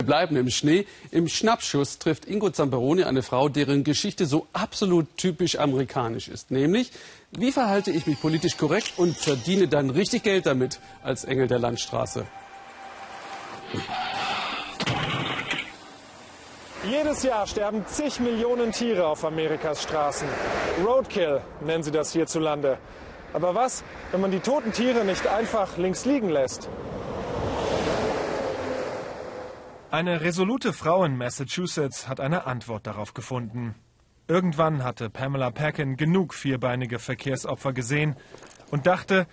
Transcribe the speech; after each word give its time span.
Wir 0.00 0.06
bleiben 0.06 0.36
im 0.36 0.48
Schnee. 0.48 0.86
Im 1.10 1.26
Schnappschuss 1.26 1.98
trifft 1.98 2.24
Ingo 2.24 2.50
Zamperoni 2.50 3.02
eine 3.02 3.24
Frau, 3.24 3.48
deren 3.48 3.82
Geschichte 3.82 4.26
so 4.26 4.46
absolut 4.52 5.08
typisch 5.16 5.58
amerikanisch 5.58 6.28
ist. 6.28 6.52
Nämlich, 6.52 6.92
wie 7.32 7.50
verhalte 7.50 7.90
ich 7.90 8.06
mich 8.06 8.20
politisch 8.20 8.56
korrekt 8.56 8.92
und 8.96 9.16
verdiene 9.16 9.66
dann 9.66 9.90
richtig 9.90 10.22
Geld 10.22 10.46
damit 10.46 10.78
als 11.02 11.24
Engel 11.24 11.48
der 11.48 11.58
Landstraße? 11.58 12.24
Jedes 16.88 17.24
Jahr 17.24 17.48
sterben 17.48 17.84
zig 17.88 18.20
Millionen 18.20 18.70
Tiere 18.70 19.04
auf 19.04 19.24
Amerikas 19.24 19.82
Straßen. 19.82 20.28
Roadkill 20.86 21.40
nennen 21.60 21.82
sie 21.82 21.90
das 21.90 22.12
hierzulande. 22.12 22.78
Aber 23.32 23.56
was, 23.56 23.82
wenn 24.12 24.20
man 24.20 24.30
die 24.30 24.38
toten 24.38 24.72
Tiere 24.72 25.04
nicht 25.04 25.26
einfach 25.26 25.76
links 25.76 26.04
liegen 26.04 26.28
lässt? 26.28 26.68
Eine 29.90 30.20
resolute 30.20 30.74
Frau 30.74 31.02
in 31.04 31.16
Massachusetts 31.16 32.08
hat 32.08 32.20
eine 32.20 32.46
Antwort 32.46 32.86
darauf 32.86 33.14
gefunden. 33.14 33.74
Irgendwann 34.26 34.84
hatte 34.84 35.08
Pamela 35.08 35.50
Packin 35.50 35.96
genug 35.96 36.34
vierbeinige 36.34 36.98
Verkehrsopfer 36.98 37.72
gesehen 37.72 38.14
und 38.70 38.86
dachte, 38.86 39.26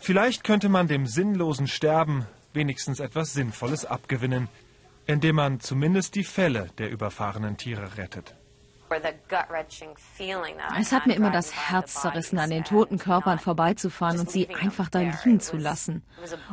vielleicht 0.00 0.44
könnte 0.44 0.70
man 0.70 0.88
dem 0.88 1.06
sinnlosen 1.06 1.66
Sterben 1.66 2.26
wenigstens 2.54 3.00
etwas 3.00 3.34
Sinnvolles 3.34 3.84
abgewinnen, 3.84 4.48
indem 5.04 5.36
man 5.36 5.60
zumindest 5.60 6.14
die 6.14 6.24
Fälle 6.24 6.68
der 6.78 6.90
überfahrenen 6.90 7.58
Tiere 7.58 7.98
rettet. 7.98 8.34
Es 10.78 10.92
hat 10.92 11.06
mir 11.06 11.14
immer 11.14 11.30
das 11.30 11.52
Herz 11.54 11.94
zerrissen, 12.00 12.38
an 12.38 12.50
den 12.50 12.64
toten 12.64 12.98
Körpern 12.98 13.38
vorbeizufahren 13.38 14.20
und 14.20 14.30
sie 14.30 14.48
einfach 14.48 14.88
da 14.88 15.00
liegen 15.00 15.40
zu 15.40 15.56
lassen. 15.56 16.02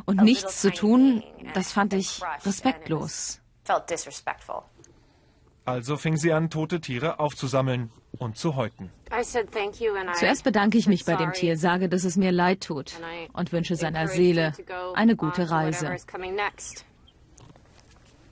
Und 0.06 0.22
nichts 0.22 0.60
zu 0.60 0.70
tun, 0.70 1.22
das 1.54 1.72
fand 1.72 1.94
ich 1.94 2.20
respektlos. 2.44 3.40
Also 5.64 5.96
fing 5.96 6.16
sie 6.16 6.32
an, 6.32 6.50
tote 6.50 6.80
Tiere 6.80 7.20
aufzusammeln 7.20 7.90
und 8.18 8.36
zu 8.36 8.56
häuten. 8.56 8.90
Zuerst 10.14 10.44
bedanke 10.44 10.78
ich 10.78 10.86
mich 10.88 11.04
bei 11.04 11.16
dem 11.16 11.32
Tier, 11.32 11.56
sage, 11.56 11.88
dass 11.88 12.04
es 12.04 12.16
mir 12.16 12.32
leid 12.32 12.62
tut 12.62 12.94
und 13.32 13.52
wünsche 13.52 13.76
seiner 13.76 14.08
Seele 14.08 14.52
eine 14.94 15.16
gute 15.16 15.50
Reise. 15.50 15.96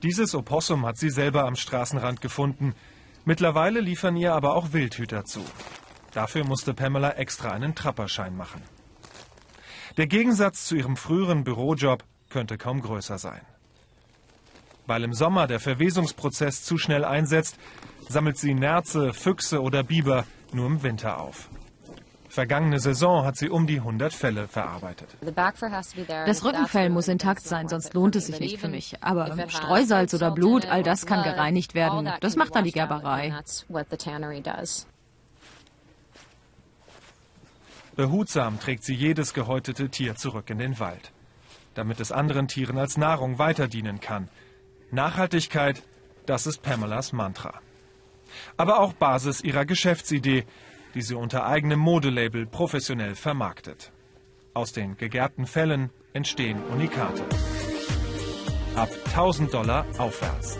Dieses 0.02 0.34
Opossum 0.34 0.86
hat 0.86 0.96
sie 0.96 1.10
selber 1.10 1.44
am 1.44 1.56
Straßenrand 1.56 2.20
gefunden. 2.20 2.74
Mittlerweile 3.24 3.80
liefern 3.80 4.16
ihr 4.16 4.34
aber 4.34 4.54
auch 4.54 4.72
Wildhüter 4.72 5.24
zu. 5.24 5.44
Dafür 6.12 6.44
musste 6.44 6.74
Pamela 6.74 7.12
extra 7.12 7.50
einen 7.50 7.74
Trapperschein 7.74 8.36
machen. 8.36 8.62
Der 9.96 10.06
Gegensatz 10.06 10.64
zu 10.64 10.76
ihrem 10.76 10.96
früheren 10.96 11.44
Bürojob 11.44 12.04
könnte 12.30 12.56
kaum 12.56 12.80
größer 12.80 13.18
sein. 13.18 13.40
Weil 14.86 15.04
im 15.04 15.12
Sommer 15.12 15.46
der 15.46 15.60
Verwesungsprozess 15.60 16.62
zu 16.62 16.78
schnell 16.78 17.04
einsetzt, 17.04 17.58
sammelt 18.08 18.38
sie 18.38 18.54
Nerze, 18.54 19.12
Füchse 19.12 19.60
oder 19.60 19.82
Biber 19.82 20.24
nur 20.52 20.66
im 20.66 20.82
Winter 20.82 21.18
auf. 21.18 21.50
Vergangene 22.38 22.78
Saison 22.78 23.24
hat 23.24 23.36
sie 23.36 23.50
um 23.50 23.66
die 23.66 23.78
100 23.78 24.14
Fälle 24.14 24.46
verarbeitet. 24.46 25.08
Das 25.34 26.44
Rückenfell 26.44 26.88
muss 26.88 27.08
intakt 27.08 27.42
sein, 27.42 27.66
sonst 27.66 27.94
lohnt 27.94 28.14
es 28.14 28.26
sich 28.26 28.38
nicht 28.38 28.60
für 28.60 28.68
mich. 28.68 28.94
Aber 29.02 29.36
Streusalz 29.48 30.14
oder 30.14 30.30
Blut, 30.30 30.64
all 30.64 30.84
das 30.84 31.04
kann 31.04 31.24
gereinigt 31.24 31.74
werden. 31.74 32.08
Das 32.20 32.36
macht 32.36 32.54
dann 32.54 32.62
die 32.62 32.70
Gerberei. 32.70 33.34
Behutsam 37.96 38.60
trägt 38.60 38.84
sie 38.84 38.94
jedes 38.94 39.34
gehäutete 39.34 39.88
Tier 39.88 40.14
zurück 40.14 40.48
in 40.48 40.58
den 40.58 40.78
Wald, 40.78 41.10
damit 41.74 41.98
es 41.98 42.12
anderen 42.12 42.46
Tieren 42.46 42.78
als 42.78 42.96
Nahrung 42.96 43.40
weiter 43.40 43.66
dienen 43.66 43.98
kann. 43.98 44.28
Nachhaltigkeit, 44.92 45.82
das 46.26 46.46
ist 46.46 46.62
Pamelas 46.62 47.12
Mantra. 47.12 47.54
Aber 48.56 48.78
auch 48.78 48.92
Basis 48.92 49.40
ihrer 49.40 49.64
Geschäftsidee, 49.64 50.46
die 50.98 51.02
sie 51.02 51.14
unter 51.14 51.46
eigenem 51.46 51.78
Modelabel 51.78 52.44
professionell 52.44 53.14
vermarktet. 53.14 53.92
Aus 54.52 54.72
den 54.72 54.96
gegerbten 54.96 55.46
Fällen 55.46 55.90
entstehen 56.12 56.60
Unikate. 56.72 57.22
Ab 58.74 58.88
1000 59.10 59.54
Dollar 59.54 59.86
aufwärts. 59.96 60.58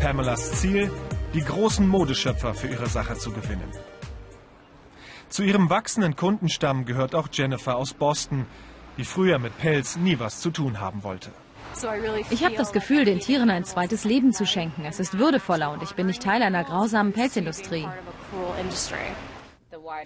Pamelas 0.00 0.50
Ziel, 0.60 0.90
die 1.32 1.42
großen 1.42 1.86
Modeschöpfer 1.86 2.52
für 2.52 2.66
ihre 2.66 2.88
Sache 2.88 3.14
zu 3.14 3.30
gewinnen. 3.30 3.70
Zu 5.28 5.44
ihrem 5.44 5.70
wachsenden 5.70 6.16
Kundenstamm 6.16 6.86
gehört 6.86 7.14
auch 7.14 7.28
Jennifer 7.30 7.76
aus 7.76 7.94
Boston, 7.94 8.46
die 8.98 9.04
früher 9.04 9.38
mit 9.38 9.56
Pelz 9.58 9.96
nie 9.96 10.18
was 10.18 10.40
zu 10.40 10.50
tun 10.50 10.80
haben 10.80 11.04
wollte. 11.04 11.30
Ich 12.30 12.44
habe 12.44 12.56
das 12.56 12.72
Gefühl, 12.72 13.04
den 13.04 13.20
Tieren 13.20 13.50
ein 13.50 13.64
zweites 13.64 14.04
Leben 14.04 14.32
zu 14.32 14.46
schenken. 14.46 14.84
Es 14.84 15.00
ist 15.00 15.18
würdevoller 15.18 15.70
und 15.72 15.82
ich 15.82 15.94
bin 15.94 16.06
nicht 16.06 16.22
Teil 16.22 16.42
einer 16.42 16.64
grausamen 16.64 17.12
Pelzindustrie. 17.12 17.86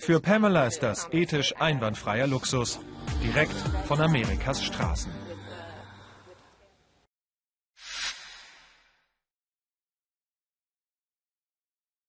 Für 0.01 0.21
Pamela 0.21 0.67
ist 0.67 0.83
das 0.83 1.09
ethisch 1.13 1.55
einwandfreier 1.59 2.27
Luxus, 2.27 2.81
direkt 3.23 3.55
von 3.87 4.01
Amerikas 4.01 4.63
Straßen. 4.65 5.20